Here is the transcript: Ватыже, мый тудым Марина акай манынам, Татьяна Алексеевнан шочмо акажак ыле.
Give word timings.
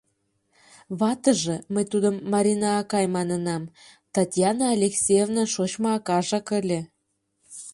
Ватыже, 0.99 1.55
мый 1.73 1.85
тудым 1.91 2.15
Марина 2.33 2.69
акай 2.81 3.05
манынам, 3.15 3.63
Татьяна 4.15 4.65
Алексеевнан 4.75 5.47
шочмо 5.53 5.87
акажак 5.97 6.47
ыле. 6.59 6.79